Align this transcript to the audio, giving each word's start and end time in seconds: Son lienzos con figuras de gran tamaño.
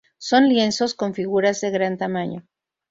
Son 0.17 0.49
lienzos 0.49 0.95
con 0.95 1.13
figuras 1.13 1.61
de 1.61 1.69
gran 1.69 1.95
tamaño. 1.99 2.43